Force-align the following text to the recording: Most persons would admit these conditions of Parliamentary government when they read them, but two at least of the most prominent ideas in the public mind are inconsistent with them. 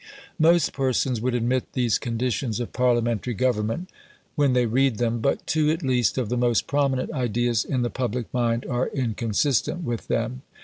Most 0.39 0.73
persons 0.73 1.21
would 1.21 1.35
admit 1.35 1.73
these 1.73 1.99
conditions 1.99 2.59
of 2.59 2.73
Parliamentary 2.73 3.35
government 3.35 3.87
when 4.33 4.53
they 4.53 4.65
read 4.65 4.97
them, 4.97 5.19
but 5.19 5.45
two 5.45 5.69
at 5.69 5.83
least 5.83 6.17
of 6.17 6.27
the 6.29 6.37
most 6.37 6.65
prominent 6.65 7.11
ideas 7.11 7.63
in 7.63 7.83
the 7.83 7.91
public 7.91 8.25
mind 8.33 8.65
are 8.65 8.87
inconsistent 8.87 9.83
with 9.83 10.07
them. 10.07 10.41